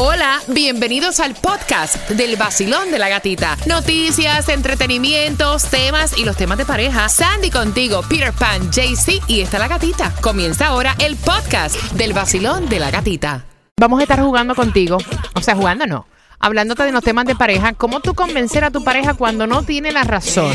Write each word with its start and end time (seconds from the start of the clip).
Hola, 0.00 0.38
bienvenidos 0.46 1.18
al 1.18 1.34
podcast 1.34 2.08
del 2.10 2.36
vacilón 2.36 2.92
de 2.92 3.00
la 3.00 3.08
gatita. 3.08 3.56
Noticias, 3.66 4.48
entretenimientos, 4.48 5.64
temas 5.64 6.16
y 6.16 6.24
los 6.24 6.36
temas 6.36 6.56
de 6.56 6.64
pareja. 6.64 7.08
Sandy 7.08 7.50
contigo, 7.50 8.02
Peter 8.08 8.32
Pan, 8.32 8.70
JC 8.70 9.20
y 9.26 9.40
está 9.40 9.58
la 9.58 9.66
gatita. 9.66 10.14
Comienza 10.20 10.68
ahora 10.68 10.94
el 11.00 11.16
podcast 11.16 11.74
del 11.94 12.12
vacilón 12.12 12.68
de 12.68 12.78
la 12.78 12.92
gatita. 12.92 13.44
Vamos 13.76 13.98
a 13.98 14.04
estar 14.04 14.20
jugando 14.20 14.54
contigo. 14.54 14.98
O 15.34 15.42
sea, 15.42 15.56
jugando 15.56 15.84
no. 15.88 16.06
Hablándote 16.38 16.84
de 16.84 16.92
los 16.92 17.02
temas 17.02 17.24
de 17.24 17.34
pareja, 17.34 17.72
cómo 17.72 17.98
tú 17.98 18.14
convencer 18.14 18.62
a 18.62 18.70
tu 18.70 18.84
pareja 18.84 19.14
cuando 19.14 19.48
no 19.48 19.64
tiene 19.64 19.90
la 19.90 20.04
razón. 20.04 20.52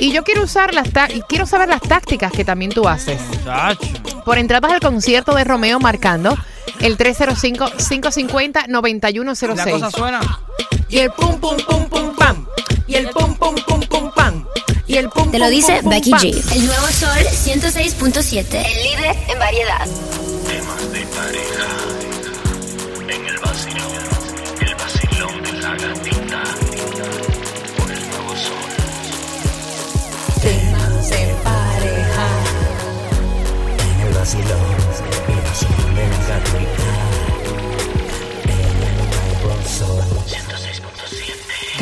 Y 0.00 0.10
yo 0.10 0.24
quiero 0.24 0.42
usar 0.42 0.74
las 0.74 0.88
y 1.14 1.22
quiero 1.22 1.46
saber 1.46 1.68
las 1.68 1.82
tácticas 1.82 2.32
que 2.32 2.44
también 2.44 2.72
tú 2.72 2.88
haces. 2.88 3.20
Por 4.24 4.38
entradas 4.38 4.72
al 4.72 4.80
concierto 4.80 5.34
de 5.34 5.44
Romeo 5.44 5.78
marcando 5.80 6.36
el 6.80 6.96
305-550-9106. 6.98 9.54
La 9.54 9.70
cosa 9.70 9.90
suena. 9.90 10.20
Y 10.88 10.98
el 10.98 11.10
pum 11.12 11.38
pum 11.40 11.56
pum 11.56 11.88
pum 11.88 12.14
pam. 12.16 12.46
Y 12.86 12.96
el 12.96 13.08
pum 13.08 13.34
pum 13.36 13.54
pum 13.66 13.80
pum 13.80 14.10
pam. 14.14 14.44
Y 14.86 14.96
el 14.96 15.08
pum 15.08 15.30
Te 15.30 15.38
lo 15.38 15.46
pum, 15.46 15.54
dice 15.54 15.72
pum, 15.74 15.82
pum, 15.82 15.90
Becky 15.90 16.10
pam. 16.10 16.20
G. 16.20 16.54
El 16.54 16.66
nuevo 16.66 16.86
Sol 16.88 17.18
106.7. 17.18 18.54
El 18.54 18.82
líder 18.82 19.16
en 19.28 19.38
variedad. 19.38 19.86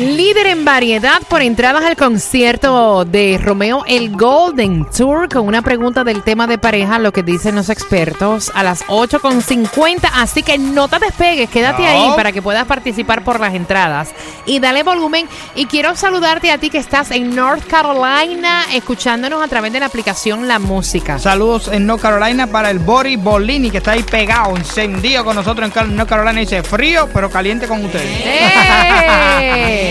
Líder 0.01 0.47
en 0.47 0.65
variedad 0.65 1.21
por 1.29 1.43
entradas 1.43 1.83
al 1.83 1.95
concierto 1.95 3.05
de 3.05 3.39
Romeo 3.39 3.83
el 3.87 4.09
Golden 4.09 4.83
Tour 4.85 5.29
con 5.29 5.47
una 5.47 5.61
pregunta 5.61 6.03
del 6.03 6.23
tema 6.23 6.47
de 6.47 6.57
pareja, 6.57 6.97
lo 6.97 7.13
que 7.13 7.21
dicen 7.21 7.53
los 7.53 7.69
expertos, 7.69 8.51
a 8.55 8.63
las 8.63 8.83
8.50. 8.87 10.09
Así 10.15 10.41
que 10.41 10.57
no 10.57 10.87
te 10.87 10.97
despegues, 10.97 11.51
quédate 11.51 11.83
No. 11.83 11.87
ahí 11.87 12.11
para 12.15 12.31
que 12.31 12.41
puedas 12.41 12.65
participar 12.65 13.23
por 13.23 13.39
las 13.39 13.53
entradas. 13.53 14.09
Y 14.47 14.59
dale 14.59 14.81
volumen. 14.81 15.27
Y 15.53 15.67
quiero 15.67 15.95
saludarte 15.95 16.49
a 16.49 16.57
ti 16.57 16.71
que 16.71 16.79
estás 16.79 17.11
en 17.11 17.35
North 17.35 17.67
Carolina 17.67 18.63
escuchándonos 18.73 19.43
a 19.43 19.47
través 19.47 19.71
de 19.71 19.81
la 19.81 19.85
aplicación 19.85 20.47
La 20.47 20.57
Música. 20.57 21.19
Saludos 21.19 21.67
en 21.67 21.85
North 21.85 22.01
Carolina 22.01 22.47
para 22.47 22.71
el 22.71 22.79
Bori 22.79 23.17
Bolini 23.17 23.69
que 23.69 23.77
está 23.77 23.91
ahí 23.91 24.01
pegado, 24.01 24.57
encendido 24.57 25.23
con 25.23 25.35
nosotros 25.35 25.71
en 25.75 25.95
North 25.95 26.09
Carolina. 26.09 26.39
Dice 26.39 26.63
frío, 26.63 27.07
pero 27.13 27.29
caliente 27.29 27.67
con 27.67 27.85
ustedes. 27.85 28.09
¡Eh! 28.25 29.89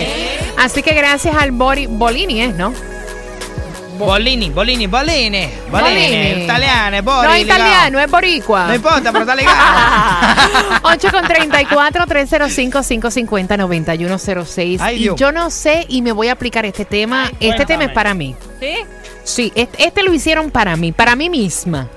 Así 0.57 0.83
que 0.83 0.93
gracias 0.93 1.35
al 1.35 1.51
Bori 1.51 1.87
Bolini, 1.87 2.41
¿es, 2.41 2.55
no? 2.55 2.73
Bolini, 3.97 4.49
Bolini, 4.49 4.87
Bolini, 4.87 5.47
Bolini. 5.69 6.43
Italiano, 6.43 7.03
Bori. 7.03 7.27
No, 7.27 7.33
ligado. 7.35 7.39
italiano, 7.59 7.99
es 7.99 8.09
boricua. 8.09 8.65
No 8.67 8.73
importa, 8.75 9.11
pero 9.11 9.19
está 9.21 9.35
ligado. 9.35 10.79
8 10.83 11.07
con 11.11 11.27
34 11.27 12.07
305 12.07 12.81
550 12.81 13.57
9106 13.57 14.81
Ay, 14.81 14.95
y 14.95 14.99
Dios. 15.03 15.15
yo 15.19 15.31
no 15.31 15.51
sé 15.51 15.85
y 15.87 16.01
me 16.01 16.13
voy 16.13 16.29
a 16.29 16.31
aplicar 16.31 16.65
este 16.65 16.83
tema. 16.83 17.31
este 17.39 17.65
tema 17.67 17.83
es 17.85 17.91
para 17.91 18.15
mí. 18.15 18.35
¿Sí? 18.59 18.73
Sí, 19.23 19.51
este, 19.53 19.85
este 19.85 20.01
lo 20.01 20.11
hicieron 20.13 20.49
para 20.49 20.75
mí, 20.75 20.91
para 20.91 21.15
mí 21.15 21.29
misma. 21.29 21.87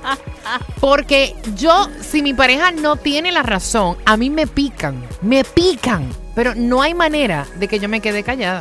Porque 0.80 1.34
yo, 1.56 1.88
si 2.02 2.20
mi 2.22 2.34
pareja 2.34 2.70
no 2.70 2.96
tiene 2.96 3.32
la 3.32 3.42
razón, 3.42 3.96
a 4.04 4.18
mí 4.18 4.28
me 4.28 4.46
pican, 4.46 5.02
me 5.22 5.42
pican. 5.42 6.06
Pero 6.34 6.54
no 6.54 6.82
hay 6.82 6.94
manera 6.94 7.46
de 7.56 7.68
que 7.68 7.78
yo 7.78 7.88
me 7.88 8.00
quede 8.00 8.22
callada. 8.22 8.60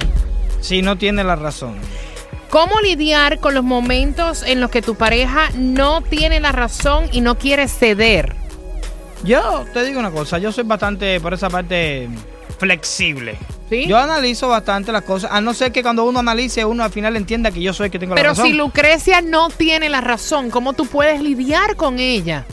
Si 0.61 0.81
no 0.81 0.97
tiene 0.97 1.23
la 1.23 1.35
razón. 1.35 1.75
¿Cómo 2.49 2.79
lidiar 2.81 3.39
con 3.39 3.55
los 3.55 3.63
momentos 3.63 4.43
en 4.43 4.61
los 4.61 4.69
que 4.69 4.83
tu 4.83 4.93
pareja 4.95 5.49
no 5.55 6.01
tiene 6.01 6.39
la 6.39 6.51
razón 6.51 7.09
y 7.11 7.21
no 7.21 7.37
quiere 7.37 7.67
ceder? 7.67 8.35
Yo 9.23 9.65
te 9.73 9.83
digo 9.83 9.99
una 9.99 10.11
cosa, 10.11 10.37
yo 10.37 10.51
soy 10.51 10.63
bastante, 10.63 11.19
por 11.19 11.33
esa 11.33 11.49
parte, 11.49 12.07
flexible. 12.59 13.37
¿Sí? 13.69 13.87
Yo 13.87 13.97
analizo 13.97 14.49
bastante 14.49 14.91
las 14.91 15.01
cosas, 15.01 15.31
a 15.31 15.41
no 15.41 15.53
ser 15.53 15.71
que 15.71 15.81
cuando 15.81 16.03
uno 16.03 16.19
analice, 16.19 16.63
uno 16.63 16.83
al 16.83 16.91
final 16.91 17.15
entienda 17.15 17.49
que 17.49 17.61
yo 17.61 17.73
soy 17.73 17.85
el 17.85 17.91
que 17.91 17.97
tengo 17.97 18.13
la 18.13 18.21
Pero 18.21 18.29
razón. 18.29 18.45
si 18.45 18.53
Lucrecia 18.53 19.21
no 19.21 19.49
tiene 19.49 19.89
la 19.89 20.01
razón, 20.01 20.51
¿cómo 20.51 20.73
tú 20.73 20.85
puedes 20.85 21.21
lidiar 21.21 21.75
con 21.75 21.97
ella 21.97 22.45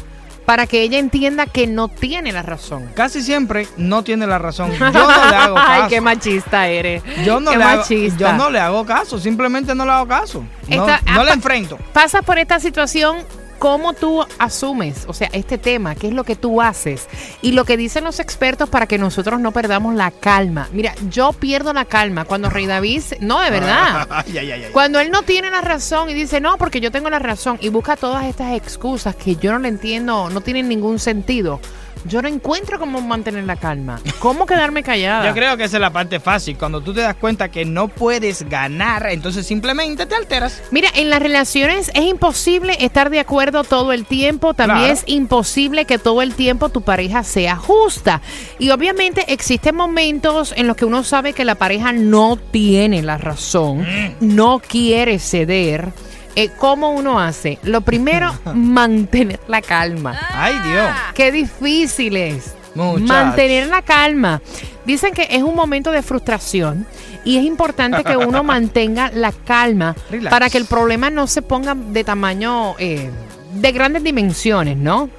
para 0.46 0.66
que 0.66 0.82
ella 0.82 0.98
entienda 0.98 1.46
que 1.46 1.66
no 1.66 1.88
tiene 1.88 2.32
la 2.32 2.42
razón? 2.42 2.90
Casi 2.94 3.22
siempre 3.22 3.68
no 3.76 4.02
tiene 4.02 4.26
la 4.26 4.38
razón. 4.38 4.72
Yo 4.72 4.90
no 4.90 5.06
le 5.30 5.36
hago 5.36 5.54
caso. 5.54 5.72
Ay, 5.72 5.82
qué 5.88 6.00
machista 6.00 6.66
eres. 6.68 7.02
yo, 7.24 7.40
no 7.40 7.50
qué 7.52 7.58
le 7.58 7.64
hago, 7.64 7.76
machista. 7.78 8.18
yo 8.18 8.32
no 8.32 8.50
le 8.50 8.58
hago 8.58 8.84
caso, 8.84 9.18
simplemente 9.18 9.74
no 9.74 9.84
le 9.84 9.92
hago 9.92 10.08
caso. 10.08 10.44
No, 10.68 10.86
Esta- 10.88 11.00
no 11.12 11.20
ah, 11.20 11.24
le 11.24 11.32
enfrento. 11.32 11.78
Pasas 11.92 12.24
por 12.24 12.38
esta 12.38 12.58
situación, 12.60 13.18
¿cómo 13.60 13.92
tú 13.92 14.24
asumes? 14.38 15.04
O 15.06 15.12
sea, 15.12 15.28
este 15.32 15.58
tema, 15.58 15.94
¿qué 15.94 16.08
es 16.08 16.14
lo 16.14 16.24
que 16.24 16.34
tú 16.34 16.60
haces? 16.60 17.06
Y 17.42 17.52
lo 17.52 17.64
que 17.64 17.76
dicen 17.76 18.02
los 18.02 18.18
expertos 18.18 18.68
para 18.70 18.86
que 18.86 18.98
nosotros 18.98 19.38
no 19.38 19.52
perdamos 19.52 19.94
la 19.94 20.10
calma. 20.10 20.68
Mira, 20.72 20.94
yo 21.10 21.32
pierdo 21.34 21.72
la 21.72 21.84
calma 21.84 22.24
cuando 22.24 22.50
Rey 22.50 22.66
David... 22.66 23.02
No, 23.20 23.40
de 23.40 23.50
verdad. 23.50 24.08
Ay, 24.26 24.38
ay, 24.38 24.50
ay, 24.50 24.64
ay. 24.64 24.72
Cuando 24.72 24.98
él 24.98 25.10
no 25.10 25.22
tiene 25.22 25.50
la 25.50 25.60
razón 25.60 26.08
y 26.08 26.14
dice, 26.14 26.40
no, 26.40 26.56
porque 26.56 26.80
yo 26.80 26.90
tengo 26.90 27.10
la 27.10 27.18
razón 27.18 27.58
y 27.60 27.68
busca 27.68 27.96
todas 27.96 28.24
estas 28.24 28.54
excusas 28.54 29.14
que 29.14 29.36
yo 29.36 29.52
no 29.52 29.58
le 29.58 29.68
entiendo, 29.68 30.30
no 30.30 30.40
tienen 30.40 30.66
ningún 30.66 30.98
sentido, 30.98 31.60
yo 32.04 32.22
no 32.22 32.28
encuentro 32.28 32.78
cómo 32.78 33.00
mantener 33.00 33.44
la 33.44 33.56
calma. 33.56 34.00
¿Cómo 34.18 34.46
quedarme 34.46 34.82
callada? 34.82 35.26
Yo 35.26 35.34
creo 35.34 35.56
que 35.56 35.64
esa 35.64 35.76
es 35.76 35.80
la 35.80 35.90
parte 35.92 36.20
fácil. 36.20 36.56
Cuando 36.56 36.80
tú 36.80 36.92
te 36.94 37.00
das 37.00 37.14
cuenta 37.16 37.50
que 37.50 37.64
no 37.64 37.88
puedes 37.88 38.48
ganar, 38.48 39.06
entonces 39.10 39.46
simplemente 39.46 40.06
te 40.06 40.14
alteras. 40.14 40.62
Mira, 40.70 40.88
en 40.94 41.10
las 41.10 41.20
relaciones 41.20 41.90
es 41.94 42.04
imposible 42.04 42.76
estar 42.80 43.10
de 43.10 43.20
acuerdo 43.20 43.64
todo 43.64 43.92
el 43.92 44.04
tiempo. 44.06 44.54
También 44.54 44.78
Claro. 44.80 44.92
es 44.94 45.02
imposible 45.06 45.84
que 45.84 45.98
todo 45.98 46.22
el 46.22 46.34
tiempo 46.34 46.68
tu 46.68 46.82
pareja 46.82 47.22
sea 47.24 47.56
justa. 47.56 48.20
Y 48.58 48.70
obviamente 48.70 49.32
existen 49.32 49.74
momentos 49.74 50.52
en 50.56 50.66
los 50.66 50.76
que 50.76 50.84
uno 50.84 51.02
sabe 51.04 51.32
que 51.32 51.44
la 51.44 51.54
pareja 51.56 51.92
no 51.92 52.36
tiene 52.50 53.02
la 53.02 53.18
razón, 53.18 53.86
no 54.20 54.60
quiere 54.60 55.18
ceder. 55.18 55.92
Eh, 56.36 56.50
¿Cómo 56.56 56.90
uno 56.90 57.18
hace? 57.20 57.58
Lo 57.62 57.80
primero, 57.80 58.32
mantener 58.54 59.40
la 59.48 59.62
calma. 59.62 60.18
Ay, 60.32 60.54
Dios. 60.70 60.90
Qué 61.14 61.32
difícil 61.32 62.16
es. 62.16 62.54
Mantener 62.74 63.66
la 63.66 63.82
calma. 63.82 64.40
Dicen 64.84 65.12
que 65.12 65.26
es 65.30 65.42
un 65.42 65.54
momento 65.54 65.90
de 65.90 66.02
frustración 66.02 66.86
y 67.24 67.36
es 67.36 67.44
importante 67.44 68.04
que 68.04 68.16
uno 68.16 68.42
mantenga 68.44 69.10
la 69.12 69.32
calma 69.32 69.94
Relax. 70.10 70.30
para 70.30 70.48
que 70.48 70.58
el 70.58 70.64
problema 70.66 71.10
no 71.10 71.26
se 71.26 71.42
ponga 71.42 71.74
de 71.74 72.04
tamaño, 72.04 72.76
eh, 72.78 73.10
de 73.54 73.72
grandes 73.72 74.02
dimensiones, 74.04 74.76
¿no? 74.76 75.10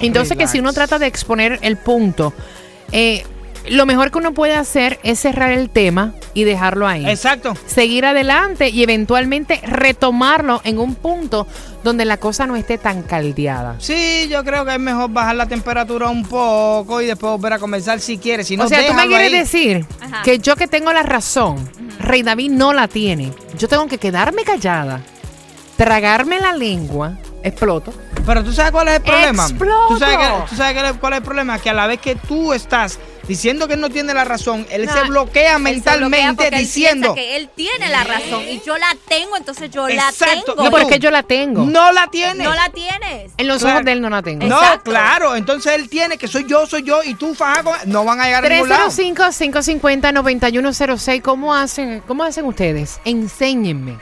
Entonces 0.00 0.36
que 0.36 0.46
si 0.46 0.58
uno 0.60 0.70
Mm, 0.70 0.74
trata 0.74 0.98
de 0.98 1.06
exponer 1.06 1.58
el 1.62 1.76
punto, 1.76 2.32
eh, 2.92 3.24
lo 3.68 3.86
mejor 3.86 4.10
que 4.10 4.18
uno 4.18 4.32
puede 4.34 4.54
hacer 4.54 4.98
es 5.02 5.20
cerrar 5.20 5.52
el 5.52 5.70
tema 5.70 6.14
y 6.34 6.44
dejarlo 6.44 6.86
ahí 6.88 7.06
Exacto. 7.08 7.54
seguir 7.66 8.04
adelante 8.04 8.68
y 8.70 8.82
eventualmente 8.82 9.60
retomarlo 9.64 10.60
en 10.64 10.78
un 10.78 10.94
punto 10.94 11.46
donde 11.84 12.04
la 12.04 12.16
cosa 12.16 12.46
no 12.46 12.56
esté 12.56 12.78
tan 12.78 13.02
caldeada. 13.02 13.76
Sí, 13.78 14.28
yo 14.30 14.44
creo 14.44 14.64
que 14.64 14.72
es 14.74 14.80
mejor 14.80 15.10
bajar 15.10 15.36
la 15.36 15.46
temperatura 15.46 16.08
un 16.08 16.24
poco 16.24 17.00
y 17.00 17.06
después 17.06 17.32
volver 17.32 17.52
a 17.54 17.58
conversar 17.58 18.00
si 18.00 18.18
quieres. 18.18 18.46
Si 18.46 18.56
no, 18.56 18.64
o 18.64 18.68
sea, 18.68 18.86
tú 18.86 18.94
me 18.94 19.06
quieres 19.06 19.32
ahí. 19.32 19.38
decir 19.38 19.86
Ajá. 20.00 20.22
que 20.22 20.38
yo 20.38 20.54
que 20.56 20.68
tengo 20.68 20.92
la 20.92 21.02
razón, 21.02 21.68
Rey 21.98 22.22
David 22.22 22.50
no 22.52 22.72
la 22.72 22.88
tiene. 22.88 23.32
Yo 23.58 23.68
tengo 23.68 23.86
que 23.88 23.98
quedarme 23.98 24.44
callada, 24.44 25.00
tragarme 25.76 26.40
la 26.40 26.52
lengua, 26.52 27.18
exploto. 27.42 27.92
Pero 28.24 28.44
tú 28.44 28.52
sabes 28.52 28.70
cuál 28.72 28.88
es 28.88 28.94
el 28.96 29.02
problema. 29.02 29.46
¿Tú 29.48 29.98
sabes, 29.98 30.18
que- 30.18 30.48
tú 30.50 30.56
sabes 30.56 30.82
que- 30.92 30.98
cuál 30.98 31.12
es 31.14 31.18
el 31.18 31.24
problema? 31.24 31.58
Que 31.58 31.70
a 31.70 31.74
la 31.74 31.86
vez 31.86 32.00
que 32.00 32.14
tú 32.14 32.52
estás 32.52 32.98
diciendo 33.28 33.68
que 33.68 33.74
él 33.74 33.80
no 33.80 33.88
tiene 33.88 34.12
la 34.14 34.24
razón, 34.24 34.66
él 34.70 34.84
No, 34.86 34.92
se 34.92 35.02
bloquea 35.02 35.02
Él 35.02 35.04
se 35.04 35.10
bloquea 35.12 35.58
mentalmente 35.58 36.48
él 36.48 36.54
diciendo. 36.56 37.14
piensa 37.14 37.30
que 37.30 37.36
él 37.36 37.48
tiene 37.54 37.88
la 37.88 38.02
razón 38.04 38.42
y 38.48 38.60
yo 38.66 38.76
la 38.78 38.96
tengo, 39.08 39.36
entonces 39.36 39.70
yo 39.70 39.88
Exacto. 39.88 40.26
la 40.26 40.32
tengo. 40.56 40.64
No, 40.64 40.70
pero 40.70 40.82
es 40.88 40.92
que 40.92 40.98
yo 40.98 41.10
la 41.12 41.22
tengo. 41.22 41.64
No 41.64 41.92
la 41.92 42.08
tiene. 42.08 42.42
No 42.44 42.52
la 42.54 42.68
tienes. 42.70 43.30
En 43.36 43.46
los 43.46 43.58
Claro. 43.60 43.76
ojos 43.76 43.84
de 43.86 43.92
él 43.92 44.00
no 44.00 44.10
la 44.10 44.22
tengo. 44.22 44.46
No, 44.46 44.60
Exacto. 44.60 44.90
claro. 44.90 45.36
Entonces 45.36 45.72
él 45.74 45.88
tiene 45.88 46.18
que 46.18 46.26
soy 46.28 46.44
yo, 46.48 46.66
soy 46.66 46.82
yo 46.82 47.02
y 47.04 47.14
tú 47.14 47.34
faja. 47.34 47.62
No 47.86 48.04
van 48.04 48.20
a 48.20 48.24
llegar 48.26 48.44
a 48.44 48.48
ningún 48.48 48.68
lado. 48.68 48.90
305-550-9106. 48.90 51.22
¿Cómo 51.22 51.54
hacen, 51.54 52.02
¿Cómo 52.06 52.24
hacen 52.24 52.44
ustedes? 52.44 53.00
Enséñenme. 53.04 53.98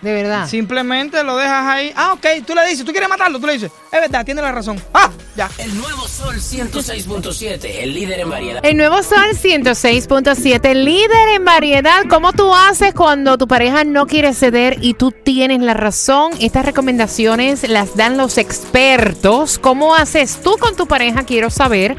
De 0.00 0.12
verdad. 0.12 0.48
Simplemente 0.48 1.22
lo 1.22 1.36
dejas 1.36 1.66
ahí. 1.66 1.92
Ah, 1.96 2.12
ok. 2.14 2.26
Tú 2.46 2.54
le 2.54 2.66
dices, 2.66 2.84
tú 2.84 2.90
quieres 2.92 3.08
matarlo. 3.08 3.31
Tú 3.40 3.46
le 3.46 3.54
dices, 3.54 3.70
es 3.90 4.00
verdad, 4.00 4.24
tiene 4.24 4.42
la 4.42 4.52
razón. 4.52 4.80
Ah, 4.92 5.10
ya. 5.36 5.50
El 5.58 5.76
nuevo 5.76 6.06
Sol 6.08 6.36
106.7, 6.36 7.64
el 7.64 7.94
líder 7.94 8.20
en 8.20 8.30
variedad. 8.30 8.60
El 8.64 8.76
nuevo 8.76 9.02
Sol 9.02 9.30
106.7, 9.32 10.74
líder 10.74 11.28
en 11.34 11.44
variedad. 11.44 12.04
¿Cómo 12.08 12.32
tú 12.32 12.54
haces 12.54 12.94
cuando 12.94 13.38
tu 13.38 13.48
pareja 13.48 13.84
no 13.84 14.06
quiere 14.06 14.34
ceder 14.34 14.78
y 14.80 14.94
tú 14.94 15.10
tienes 15.10 15.60
la 15.60 15.74
razón? 15.74 16.32
Estas 16.40 16.66
recomendaciones 16.66 17.68
las 17.68 17.96
dan 17.96 18.16
los 18.16 18.38
expertos. 18.38 19.58
¿Cómo 19.58 19.94
haces 19.94 20.38
tú 20.42 20.56
con 20.58 20.76
tu 20.76 20.86
pareja? 20.86 21.24
Quiero 21.24 21.50
saber. 21.50 21.96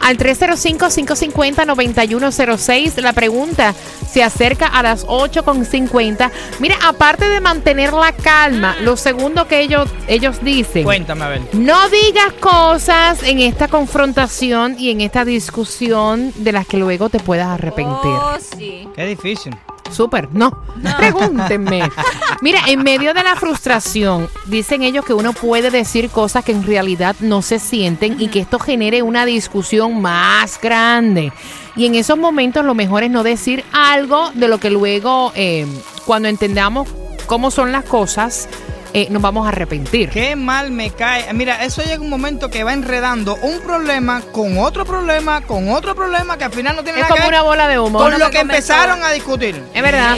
Al 0.00 0.18
305-550-9106. 0.18 3.00
La 3.00 3.12
pregunta 3.12 3.74
se 4.10 4.22
acerca 4.22 4.66
a 4.66 4.82
las 4.82 5.06
8.50. 5.06 6.30
Mira, 6.58 6.76
aparte 6.86 7.28
de 7.28 7.40
mantener 7.40 7.92
la 7.92 8.12
calma, 8.12 8.76
lo 8.82 8.96
segundo 8.96 9.46
que 9.46 9.60
ellos, 9.60 9.88
ellos 10.08 10.42
dicen. 10.42 10.84
Cuéntame, 10.84 11.24
a 11.24 11.28
ver. 11.28 11.42
No 11.52 11.88
digas 11.88 12.32
cosas 12.40 13.22
en 13.22 13.40
esta 13.40 13.68
confrontación 13.68 14.76
y 14.78 14.90
en 14.90 15.00
esta 15.00 15.24
discusión 15.24 16.32
de 16.36 16.52
las 16.52 16.66
que 16.66 16.76
luego 16.76 17.08
te 17.08 17.20
puedas 17.20 17.48
arrepentir. 17.48 17.86
Oh, 18.04 18.36
sí. 18.56 18.88
Qué 18.94 19.06
difícil. 19.06 19.54
Súper, 19.90 20.28
no. 20.32 20.62
Pregúntenme. 20.98 21.90
Mira, 22.42 22.60
en 22.68 22.82
medio 22.82 23.14
de 23.14 23.22
la 23.22 23.36
frustración, 23.36 24.28
dicen 24.46 24.82
ellos 24.82 25.04
que 25.04 25.14
uno 25.14 25.32
puede 25.32 25.70
decir 25.70 26.10
cosas 26.10 26.44
que 26.44 26.52
en 26.52 26.64
realidad 26.64 27.16
no 27.20 27.42
se 27.42 27.58
sienten 27.58 28.20
y 28.20 28.28
que 28.28 28.40
esto 28.40 28.58
genere 28.58 29.02
una 29.02 29.24
discusión 29.24 30.00
más 30.00 30.60
grande. 30.60 31.32
Y 31.76 31.86
en 31.86 31.94
esos 31.94 32.18
momentos 32.18 32.64
lo 32.64 32.74
mejor 32.74 33.02
es 33.02 33.10
no 33.10 33.22
decir 33.22 33.64
algo 33.72 34.30
de 34.34 34.48
lo 34.48 34.58
que 34.58 34.70
luego, 34.70 35.32
eh, 35.34 35.66
cuando 36.04 36.28
entendamos 36.28 36.88
cómo 37.26 37.50
son 37.50 37.72
las 37.72 37.84
cosas, 37.84 38.48
eh, 38.96 39.08
nos 39.10 39.20
vamos 39.20 39.44
a 39.44 39.50
arrepentir. 39.50 40.08
Qué 40.08 40.34
mal 40.36 40.70
me 40.70 40.90
cae. 40.90 41.30
Mira, 41.34 41.62
eso 41.62 41.82
llega 41.82 42.00
un 42.00 42.08
momento 42.08 42.48
que 42.48 42.64
va 42.64 42.72
enredando 42.72 43.36
un 43.42 43.60
problema 43.60 44.22
con 44.32 44.56
otro 44.56 44.86
problema, 44.86 45.42
con 45.42 45.68
otro 45.68 45.94
problema 45.94 46.38
que 46.38 46.44
al 46.44 46.52
final 46.52 46.76
no 46.76 46.82
tiene 46.82 47.00
Es 47.00 47.02
nada 47.02 47.14
que 47.14 47.20
como 47.20 47.30
ver 47.30 47.40
una 47.40 47.42
bola 47.42 47.68
de 47.68 47.78
humo. 47.78 47.98
con 47.98 48.18
lo 48.18 48.30
que 48.30 48.40
empezaron 48.40 49.04
a 49.04 49.10
discutir. 49.10 49.62
Es 49.74 49.82
verdad. 49.82 50.16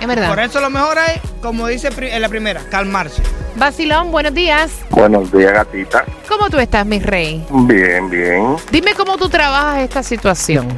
Es 0.00 0.06
verdad. 0.06 0.30
Por 0.30 0.40
eso 0.40 0.60
lo 0.62 0.70
mejor 0.70 0.96
es, 0.96 1.20
como 1.42 1.66
dice 1.66 1.90
en 1.94 2.22
la 2.22 2.30
primera, 2.30 2.62
calmarse. 2.70 3.22
Basilón, 3.56 4.12
buenos 4.12 4.32
días. 4.32 4.70
Buenos 4.88 5.30
días, 5.30 5.52
gatita. 5.52 6.06
¿Cómo 6.26 6.48
tú 6.48 6.58
estás, 6.58 6.86
mi 6.86 7.00
rey? 7.00 7.44
Bien, 7.50 8.08
bien. 8.08 8.56
Dime 8.70 8.94
cómo 8.94 9.18
tú 9.18 9.28
trabajas 9.28 9.80
esta 9.80 10.02
situación. 10.02 10.68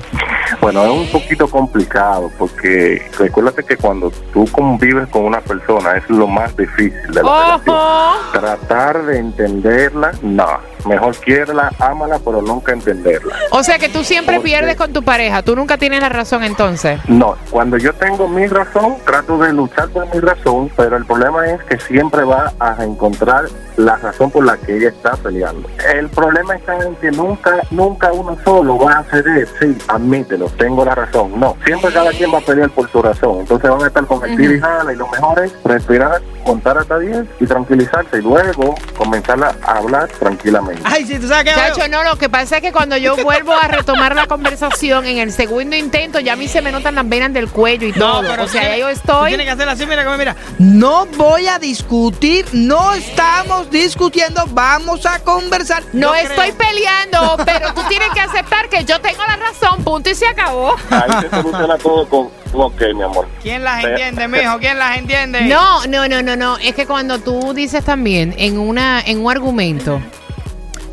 Bueno, 0.61 0.85
es 0.85 0.91
un 0.91 1.20
poquito 1.20 1.49
complicado 1.49 2.31
porque 2.38 3.02
recuérdate 3.19 3.64
que 3.64 3.76
cuando 3.76 4.11
tú 4.32 4.47
convives 4.50 5.08
con 5.08 5.25
una 5.25 5.41
persona 5.41 5.97
es 5.97 6.08
lo 6.11 6.26
más 6.26 6.56
difícil 6.56 7.12
de 7.12 7.23
la 7.23 7.32
relación. 7.32 7.76
¡Ojo! 7.76 8.32
Tratar 8.32 9.05
de 9.05 9.19
entenderla, 9.19 10.12
no. 10.23 10.70
Mejor 10.87 11.17
quiérela, 11.17 11.71
ámala, 11.79 12.19
pero 12.25 12.43
nunca 12.43 12.73
entenderla. 12.73 13.35
O 13.50 13.62
sea 13.62 13.79
que 13.79 13.88
tú 13.88 14.05
siempre 14.05 14.37
Porque- 14.37 14.50
pierdes 14.50 14.77
con 14.77 14.93
tu 14.93 15.03
pareja. 15.03 15.43
Tú 15.43 15.56
nunca 15.56 15.77
tienes 15.79 16.00
la 16.00 16.09
razón 16.09 16.44
entonces. 16.44 17.00
No, 17.09 17.37
cuando 17.50 17.77
yo 17.79 17.93
tengo 17.94 18.29
mi 18.29 18.47
razón, 18.47 18.97
trato 19.05 19.38
de 19.38 19.53
luchar 19.53 19.88
por 19.91 20.12
mi 20.15 20.21
razón, 20.21 20.71
pero 20.77 20.97
el 20.97 21.05
problema 21.06 21.47
es 21.49 21.62
que 21.65 21.79
siempre 21.79 22.25
va 22.25 22.53
a 22.59 22.82
encontrar 22.85 23.44
la 23.77 23.97
razón 23.97 24.31
por 24.31 24.44
la 24.44 24.56
que 24.56 24.77
ella 24.77 24.88
está 24.91 25.12
peleando. 25.17 25.69
El 25.94 26.09
problema 26.09 26.55
está 26.55 26.77
en 26.79 26.94
que 26.97 27.11
nunca, 27.11 27.56
nunca 27.71 28.12
uno 28.12 28.37
solo 28.44 28.79
va 28.79 28.99
a 28.99 29.05
ceder, 29.05 29.49
sí, 29.61 29.76
admítelo, 29.88 30.47
tengo 30.59 30.85
la 30.85 30.94
razón. 30.94 31.38
No, 31.38 31.56
siempre 31.65 31.91
cada 31.93 32.11
quien 32.11 32.33
va 32.33 32.38
a 32.38 32.43
pelear 32.43 32.71
por 32.71 32.91
su 32.91 33.00
razón. 33.00 33.41
Entonces 33.41 33.71
van 33.71 33.83
a 33.83 33.87
estar 33.87 34.05
con 34.06 34.23
el 34.29 34.41
y 34.41 34.61
jala 34.61 34.93
y 34.93 34.97
lo 34.97 35.09
mejor 35.09 35.38
es 35.44 35.53
respirar, 35.65 36.21
contar 36.45 36.79
hasta 36.79 36.99
10 36.99 37.25
y 37.41 37.47
tranquilizarse 37.47 38.19
y 38.19 38.23
luego 38.23 38.75
comenzar 38.97 39.43
a 39.45 39.55
hablar 39.73 40.09
tranquilamente. 40.19 40.83
Ay, 40.85 41.07
si 41.07 41.19
tú 41.19 41.29
sabes 41.29 41.45
qué. 41.45 41.51
Chacho, 41.61 41.89
no, 41.89 42.03
lo 42.05 42.17
que 42.17 42.29
pasa 42.29 42.57
es 42.57 42.63
que 42.63 42.73
cuando 42.73 42.97
yo 42.97 43.17
vuelvo 43.17 43.53
a 43.53 43.69
retomar 43.69 44.15
la 44.15 44.27
conversación 44.27 45.07
en 45.07 45.19
el 45.19 45.33
segundo 45.33 45.77
intento, 45.77 46.21
ya 46.21 46.33
a 46.35 46.37
mí 46.37 46.49
se 46.49 46.63
me 46.63 46.73
notan 46.73 46.95
las 46.95 47.09
venas 47.09 47.33
del 47.33 47.49
cuello 47.49 47.87
y 47.87 47.93
todo. 47.93 48.23
pero 48.23 48.45
o 48.45 48.49
sea, 48.49 48.61
tiene- 48.63 48.77
ya 48.79 48.81
yo 48.85 48.89
estoy. 48.89 49.29
Tienes 49.31 49.47
que 49.47 49.53
hacer 49.53 49.69
así, 49.69 49.87
mira, 49.87 50.05
como 50.05 50.17
mira. 50.17 50.37
No 50.59 51.07
voy 51.17 51.47
a 51.49 51.59
discutir, 51.59 52.47
no 52.53 52.93
estamos 52.95 53.71
discutiendo, 53.71 54.45
vamos 54.51 55.07
a 55.07 55.19
conversar. 55.21 55.83
No 55.93 56.15
estoy 56.15 56.53
creo- 56.53 56.69
peleando, 56.69 57.37
pero 57.45 57.73
tú 57.75 57.83
tienes 57.89 58.09
que 58.11 58.21
aceptar 58.31 58.69
que 58.69 58.85
yo 58.85 59.01
tengo 59.01 59.23
la 59.27 59.37
razón, 59.37 59.83
punto 59.85 60.11
y 60.11 60.15
se 60.15 60.27
acabó. 60.27 60.75
Ahí 60.91 61.11
se 61.23 61.31
soluciona 61.31 61.77
todo 61.79 62.09
con 62.09 62.31
ok, 62.52 62.81
mi 62.94 63.02
amor. 63.02 63.29
¿Quién 63.43 63.64
las 63.64 63.85
entiende, 63.85 64.29
mijo? 64.29 64.58
¿Quién 64.58 64.79
las 64.79 64.99
entiende? 64.99 65.43
No, 65.43 65.87
no, 65.87 66.08
no, 66.08 66.23
no, 66.23 66.37
no. 66.37 66.58
Es 66.58 66.75
que 66.75 66.87
cuando 66.87 67.19
tú 67.19 67.52
dices 67.55 67.85
también 67.85 68.35
en 68.38 68.58
una, 68.58 69.00
en 69.00 69.25
un 69.25 69.31
argumento, 69.31 70.00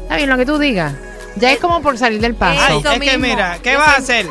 está 0.04 0.16
bien 0.18 0.30
lo 0.30 0.38
que 0.38 0.46
tú 0.46 0.58
digas. 0.58 0.94
Ya 1.36 1.52
es 1.52 1.60
como 1.60 1.82
por 1.82 1.98
salir 1.98 2.20
del 2.20 2.36
paso. 2.36 2.82
Ay, 2.86 2.96
es 2.96 3.12
que 3.12 3.18
mira, 3.18 3.60
¿qué 3.62 3.74
Yo 3.74 3.80
vas 3.80 3.90
a 3.90 3.98
hacer? 3.98 4.26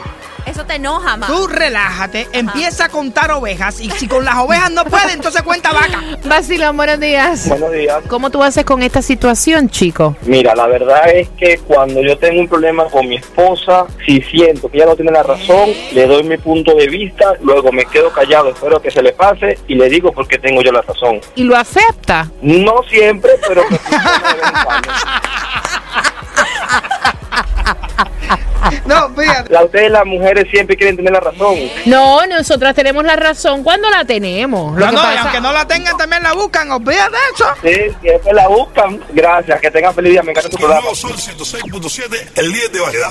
Eso 0.46 0.64
te 0.64 0.76
enoja 0.76 1.16
más. 1.16 1.28
Tú 1.28 1.48
relájate, 1.48 2.28
empieza 2.32 2.84
a 2.84 2.88
contar 2.88 3.32
ovejas 3.32 3.80
y 3.80 3.90
si 3.90 4.06
con 4.06 4.24
las 4.24 4.36
ovejas 4.36 4.70
no 4.70 4.84
puede, 4.84 5.12
entonces 5.12 5.42
cuenta 5.42 5.72
vaca. 5.72 6.00
Vacilón, 6.24 6.76
buenos 6.76 7.00
días. 7.00 7.48
Buenos 7.48 7.72
días. 7.72 7.98
¿Cómo 8.08 8.30
tú 8.30 8.42
haces 8.44 8.64
con 8.64 8.80
esta 8.82 9.02
situación, 9.02 9.68
chico? 9.68 10.14
Mira, 10.22 10.54
la 10.54 10.68
verdad 10.68 11.08
es 11.08 11.28
que 11.30 11.58
cuando 11.58 12.00
yo 12.00 12.16
tengo 12.16 12.40
un 12.40 12.48
problema 12.48 12.84
con 12.84 13.08
mi 13.08 13.16
esposa, 13.16 13.86
si 14.06 14.22
siento 14.22 14.70
que 14.70 14.76
ella 14.78 14.86
no 14.86 14.94
tiene 14.94 15.10
la 15.10 15.24
razón, 15.24 15.70
le 15.92 16.06
doy 16.06 16.22
mi 16.22 16.36
punto 16.38 16.76
de 16.76 16.86
vista, 16.86 17.34
luego 17.42 17.72
me 17.72 17.84
quedo 17.84 18.12
callado, 18.12 18.50
espero 18.50 18.80
que 18.80 18.92
se 18.92 19.02
le 19.02 19.12
pase 19.12 19.58
y 19.66 19.74
le 19.74 19.88
digo 19.88 20.12
por 20.12 20.28
qué 20.28 20.38
tengo 20.38 20.62
yo 20.62 20.70
la 20.70 20.82
razón. 20.82 21.20
¿Y 21.34 21.42
lo 21.42 21.56
acepta? 21.56 22.30
No 22.40 22.84
siempre, 22.88 23.32
pero 23.48 23.62
me 23.70 23.78
funciona 23.78 24.28
de 24.28 24.34
vez 24.34 24.46
en 24.46 24.64
cuando. 24.64 24.88
No, 28.86 29.10
fíjate. 29.14 29.52
La, 29.52 29.64
ustedes 29.64 29.90
las 29.90 30.04
mujeres 30.04 30.46
siempre 30.50 30.76
quieren 30.76 30.96
tener 30.96 31.12
la 31.12 31.20
razón. 31.20 31.56
No, 31.84 32.26
nosotras 32.26 32.74
tenemos 32.74 33.04
la 33.04 33.14
razón 33.16 33.62
cuando 33.62 33.88
la 33.90 34.04
tenemos. 34.04 34.76
Lo 34.76 34.86
No, 34.86 34.90
que 34.90 34.96
no, 34.96 35.02
y 35.02 35.04
pasa- 35.04 35.22
aunque 35.22 35.40
no 35.40 35.52
la 35.52 35.66
tengan, 35.66 35.96
también 35.96 36.22
la 36.22 36.32
buscan, 36.32 36.70
olvídate 36.72 37.12
de 37.12 37.16
eso. 37.34 37.46
Sí, 37.90 37.96
siempre 38.02 38.32
la 38.32 38.48
buscan. 38.48 39.00
Gracias, 39.12 39.60
que 39.60 39.70
tengan 39.70 39.94
feliz 39.94 40.12
día, 40.12 40.22
me 40.22 40.32
encanta 40.32 40.50
tu 40.50 40.56
programa. 40.56 40.80
Nuevo 40.82 40.96
Sol 40.96 41.12
106.7, 41.12 42.30
el 42.36 42.50
líder 42.50 42.70
de 42.72 42.80
variedad. 42.80 43.04